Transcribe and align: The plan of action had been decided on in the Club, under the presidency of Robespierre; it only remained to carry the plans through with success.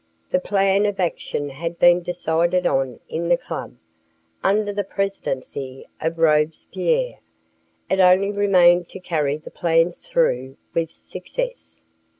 The 0.31 0.39
plan 0.39 0.87
of 0.87 0.99
action 0.99 1.49
had 1.49 1.77
been 1.77 2.01
decided 2.01 2.65
on 2.65 2.99
in 3.07 3.29
the 3.29 3.37
Club, 3.37 3.75
under 4.43 4.73
the 4.73 4.83
presidency 4.83 5.85
of 5.99 6.17
Robespierre; 6.17 7.19
it 7.87 7.99
only 7.99 8.31
remained 8.31 8.89
to 8.89 8.99
carry 8.99 9.37
the 9.37 9.51
plans 9.51 9.99
through 9.99 10.57
with 10.73 10.89
success. 10.89 11.83